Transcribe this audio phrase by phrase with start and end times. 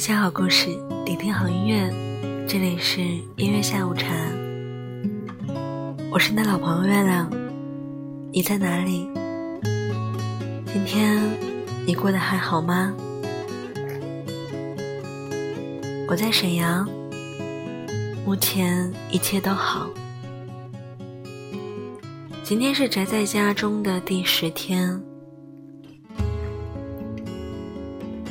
[0.00, 0.70] 享好故事，
[1.04, 1.92] 聆听好音乐，
[2.48, 3.02] 这里是
[3.36, 4.08] 音乐下午茶。
[6.10, 7.30] 我是你的老朋友月亮，
[8.32, 9.06] 你在哪里？
[10.72, 11.20] 今天
[11.84, 12.94] 你过得还好吗？
[16.08, 16.88] 我在沈阳，
[18.24, 19.86] 目前一切都好。
[22.42, 24.98] 今天是宅在家中的第十天，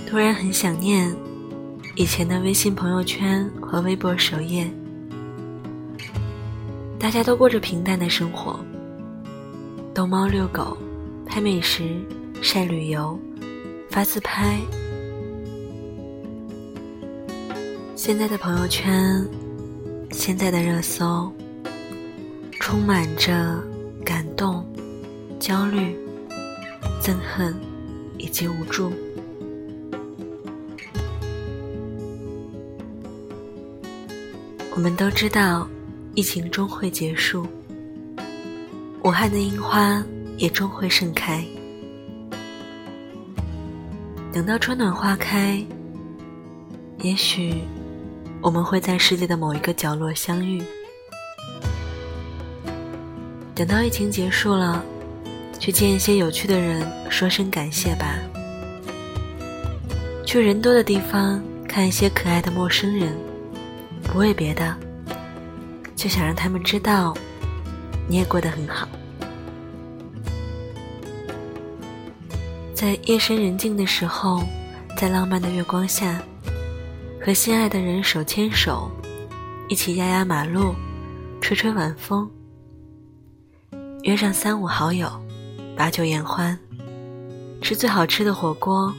[0.08, 1.16] 突然很想念
[2.00, 4.66] 以前的微信朋友圈和微博首页，
[6.98, 8.58] 大家都过着平淡的生活，
[9.94, 10.78] 逗猫遛狗，
[11.26, 11.84] 拍美食，
[12.42, 13.20] 晒旅游，
[13.90, 14.58] 发自拍。
[17.98, 19.28] 现在的朋友圈，
[20.10, 21.30] 现在的热搜，
[22.62, 23.62] 充满着。
[24.06, 24.66] 感动、
[25.40, 25.96] 焦虑、
[27.00, 27.54] 憎恨
[28.18, 28.92] 以及无助。
[34.80, 35.68] 我们都知道，
[36.16, 37.46] 疫情终会结束，
[39.04, 40.02] 武汉的樱花
[40.38, 41.44] 也终会盛开。
[44.32, 45.62] 等到春暖花开，
[47.00, 47.56] 也许
[48.40, 50.64] 我们会在世界的某一个角落相遇。
[53.54, 54.82] 等到疫情结束了，
[55.60, 58.16] 去见一些有趣的人，说声感谢吧。
[60.26, 63.14] 去人多的地方看一些可爱的陌生人，
[64.12, 64.76] 不为别的，
[65.96, 67.16] 就想让他们知道，
[68.08, 68.88] 你也过得很好。
[72.74, 74.42] 在夜深人静的时候，
[74.98, 76.22] 在浪漫的月光下，
[77.22, 78.90] 和心爱的人手牵手，
[79.68, 80.74] 一起压压马路，
[81.40, 82.30] 吹吹晚风。
[84.04, 85.08] 约上三五好友，
[85.76, 86.58] 把酒言欢，
[87.62, 88.92] 吃最好吃的火锅，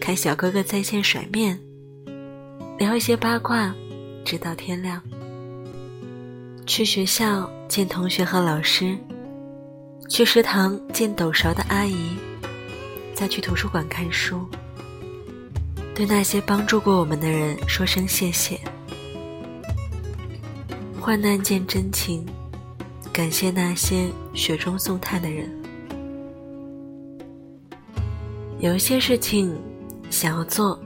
[0.00, 1.60] 看小哥哥在线甩面，
[2.78, 3.74] 聊一些八卦，
[4.26, 5.00] 直到天亮。
[6.66, 8.98] 去学校见同学和老师，
[10.08, 12.16] 去食堂见抖勺的阿姨，
[13.14, 14.44] 再去图书馆看书，
[15.94, 18.60] 对那些帮助过我们的人说声谢谢。
[21.00, 22.26] 患难见真情。
[23.12, 25.50] 感谢那些雪中送炭的人。
[28.58, 29.56] 有一些事情
[30.10, 30.78] 想要做，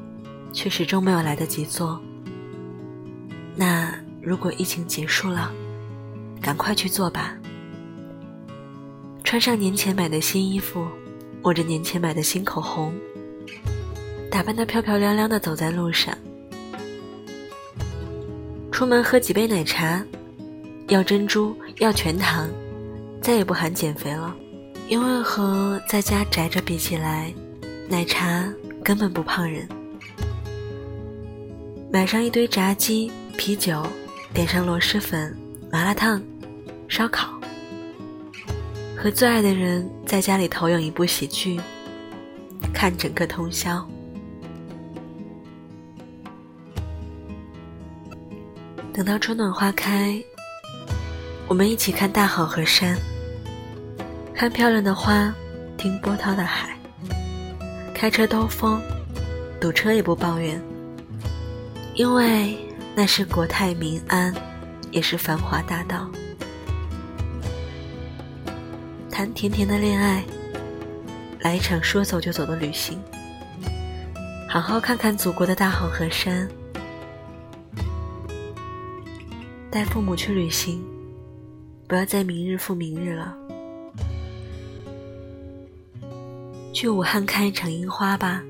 [0.53, 2.01] 却始终没有来得及做。
[3.60, 5.53] 那如果疫情结束了，
[6.41, 7.37] 赶快去做吧。
[9.22, 10.88] 穿上年前买的新衣服，
[11.43, 12.91] 握着年前买的新口红，
[14.31, 16.16] 打扮得漂漂亮亮的走在路上，
[18.72, 20.03] 出门喝几杯奶茶。
[20.88, 22.48] 要珍珠，要全糖，
[23.21, 24.34] 再也不喊减肥了，
[24.88, 27.31] 因为和在家宅着比起来，
[27.91, 28.50] 奶茶
[28.82, 29.69] 根本不胖人。
[31.92, 33.83] 买上一堆炸鸡、啤酒，
[34.34, 35.34] 点上螺蛳粉、
[35.73, 36.23] 麻辣烫、
[36.89, 37.41] 烧烤，
[38.95, 41.59] 和最爱的人在家里投影一部喜剧，
[42.71, 43.83] 看整个通宵。
[48.93, 50.22] 等到春暖花开。
[51.49, 52.95] 我们一起看大好河山，
[54.34, 55.34] 看漂亮的花，
[55.78, 56.77] 听波涛的海。
[57.95, 58.83] 开车兜风，
[59.59, 60.62] 堵车也不抱怨，
[61.95, 62.55] 因为
[63.00, 64.31] 那是国泰民安，
[64.91, 66.06] 也是繁华大道。
[69.11, 70.22] 谈甜甜的恋爱，
[71.39, 73.00] 来一场说走就走的旅行，
[74.47, 76.47] 好好看看祖国的大好河山，
[79.71, 80.84] 带父母去旅行。
[81.89, 83.34] 不要再明日复明日了，
[86.75, 88.43] 去武汉看一场樱花吧，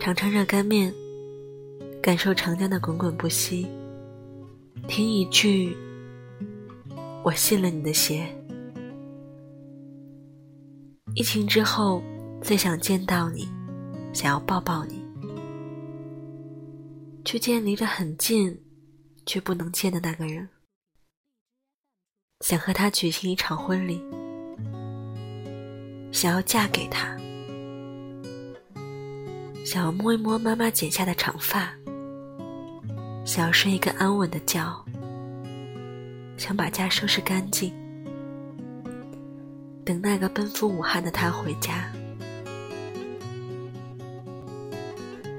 [0.00, 0.92] 尝尝热干面，
[2.04, 3.66] 感受长江的滚滚不息，
[4.86, 5.74] 听一句
[7.24, 8.28] “我信了你的邪”。
[11.16, 12.02] 疫情之后，
[12.42, 13.48] 最想见到你，
[14.12, 15.02] 想要抱抱你，
[17.24, 18.54] 去见离得很近
[19.24, 20.46] 却不能见的那个人。
[22.40, 23.98] 想和他举行一场婚礼，
[26.12, 27.16] 想要嫁给他，
[29.64, 31.74] 想要摸一摸妈妈剪下的长发，
[33.24, 34.84] 想要睡一个安稳的觉，
[36.36, 37.72] 想把家收拾干净，
[39.84, 41.90] 等那个奔赴武汉的他回家。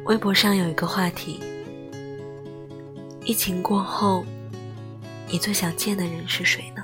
[0.06, 1.40] 微博上有一个话题：
[3.24, 4.26] 疫情过后，
[5.30, 6.84] 你最想见的人是谁呢？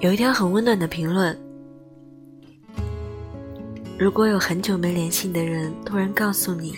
[0.00, 1.38] 有一条很温暖的评论：
[3.96, 6.76] 如果有很久没联系你的人突然告诉你，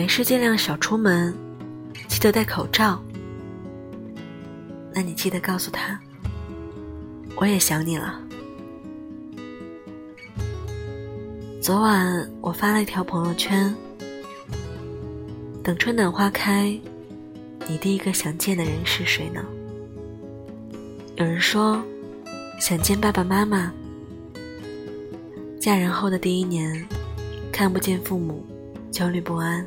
[0.00, 1.30] 没事尽量少出门，
[2.08, 2.98] 记得戴口罩，
[4.94, 6.00] 那你记得告诉他，
[7.36, 8.18] 我也想你了。
[11.60, 13.76] 昨晚我发了一条朋友圈，
[15.62, 16.80] 等春暖花开，
[17.68, 19.44] 你第一个想见的人是谁呢？
[21.16, 21.78] 有人说，
[22.58, 23.70] 想见爸爸妈妈。
[25.60, 26.88] 嫁人后的第一年，
[27.52, 28.42] 看不见父母，
[28.90, 29.62] 焦虑不安。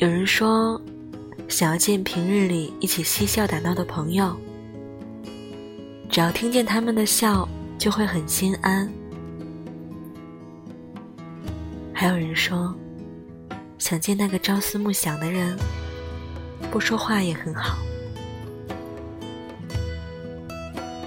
[0.00, 0.80] 有人说，
[1.48, 4.32] 想要见平日里一起嬉笑打闹的朋友，
[6.08, 8.88] 只要听见他们的笑，就会很心安。
[11.92, 12.72] 还有人说，
[13.76, 15.58] 想见那个朝思暮想的人，
[16.70, 17.76] 不说话也很好。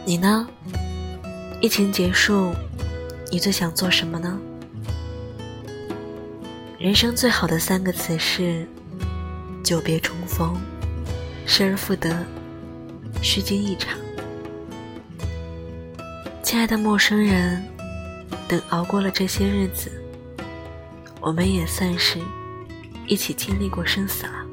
[0.03, 0.45] 你呢？
[1.61, 2.51] 疫情结束，
[3.31, 4.37] 你最想做什么呢？
[6.77, 8.67] 人生最好的三个词是：
[9.63, 10.59] 久别重逢、
[11.45, 12.25] 失而复得、
[13.21, 13.97] 虚惊一场。
[16.43, 17.63] 亲爱的陌生人，
[18.47, 19.91] 等熬过了这些日子，
[21.21, 22.19] 我们也算是
[23.07, 24.45] 一起经历过生死了。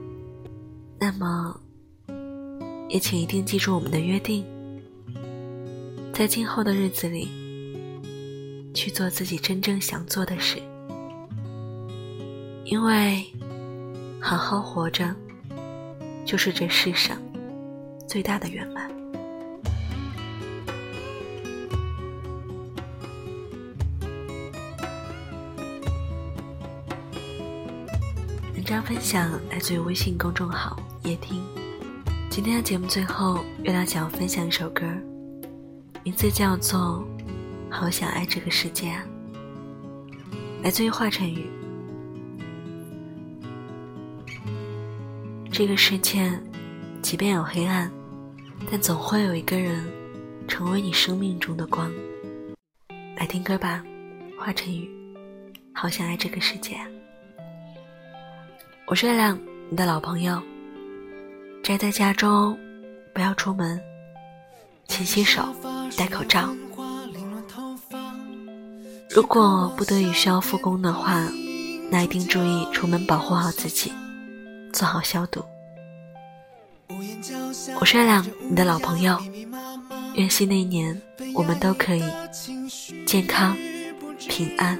[1.01, 1.61] 那么，
[2.89, 4.45] 也请一定记住我们的约定。
[6.13, 7.29] 在今后的日子里，
[8.75, 10.61] 去做自己真正想做的事，
[12.65, 13.25] 因为
[14.21, 15.15] 好好活着，
[16.25, 17.17] 就是这世上
[18.07, 18.89] 最大的圆满。
[28.55, 31.43] 文章分享来自于微信公众号“夜听”。
[32.29, 34.85] 今天的节目最后，月亮想要分享一首歌。
[36.05, 37.03] 名字叫做
[37.71, 38.93] “好想爱这个世界”，
[40.63, 41.58] 来自于华晨宇。
[45.59, 46.31] 这个世界，
[47.03, 47.91] 即便有黑暗，
[48.71, 49.85] 但总会有一个人
[50.47, 51.91] 成为你生命中的光。
[53.17, 53.83] 来听歌吧，
[54.39, 54.89] 华晨宇
[55.75, 56.77] ，“好想爱这个世界”。
[58.87, 59.37] 我是月亮，
[59.69, 60.41] 你的老朋友。
[61.65, 62.57] 宅在家中，
[63.13, 63.81] 不要出门，
[64.87, 65.43] 勤洗手。
[65.97, 66.55] 戴口罩。
[69.11, 71.29] 如果不得已需要复工的话，
[71.91, 73.93] 那一定注意出门保护好自己，
[74.73, 75.45] 做好消毒。
[77.81, 79.19] 我是月亮，你的老朋友。
[80.15, 81.01] 愿新的一年
[81.35, 82.03] 我们都可以
[83.07, 83.57] 健康
[84.19, 84.79] 平安。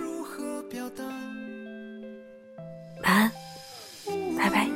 [3.05, 3.33] 晚安，
[4.37, 4.69] 拜拜。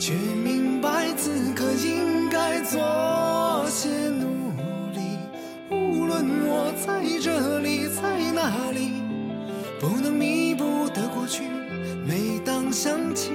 [0.00, 2.80] 却明白此刻应该做
[3.68, 4.50] 些努
[4.92, 5.18] 力。
[5.68, 8.99] 无论我在这里，在哪里，
[9.80, 11.42] 不能弥补的过去
[12.06, 13.30] 每当想起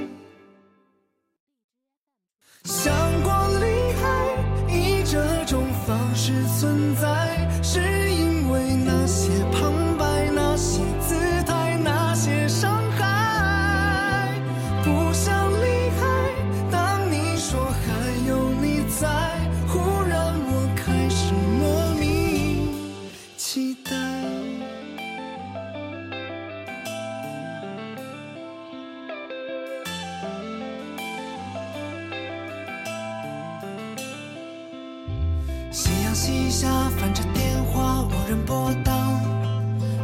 [2.63, 2.93] 想
[3.23, 3.65] 过离
[3.99, 7.14] 开以这种方式存在。
[36.15, 38.93] 旗下翻着电话，无人拨打，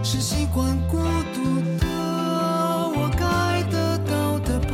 [0.04, 0.98] 是习惯孤
[1.34, 4.74] 独的我该得到的吧？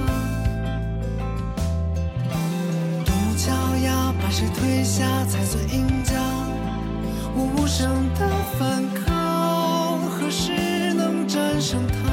[3.05, 3.53] 独木桥
[3.85, 6.15] 呀，把谁推下才算赢家？
[7.35, 8.27] 我无声的
[8.57, 12.06] 反抗，何时能战胜它？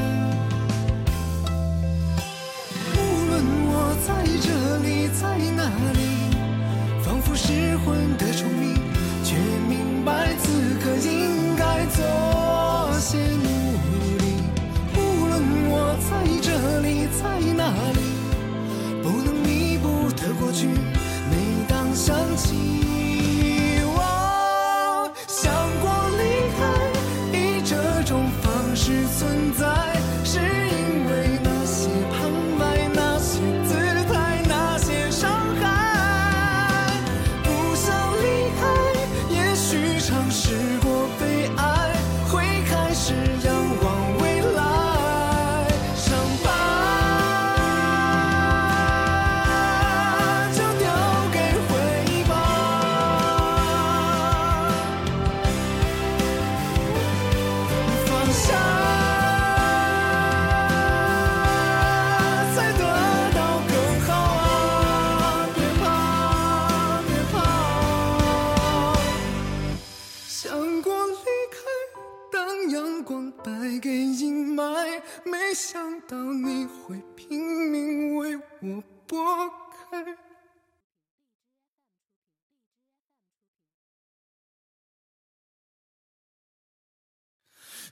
[58.34, 58.63] sunshine.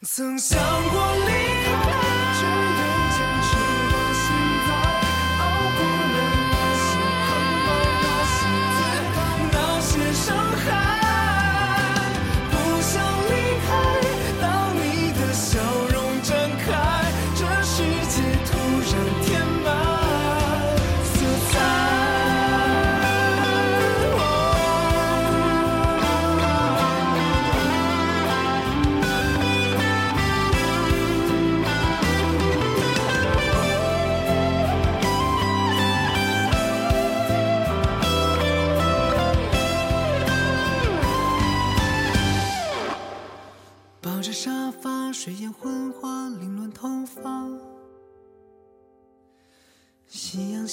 [0.05, 0.59] 曾想
[0.91, 1.31] 过离
[1.65, 2.12] 开。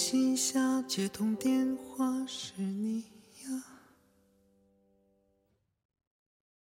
[0.02, 3.19] 夕下接通电话是你。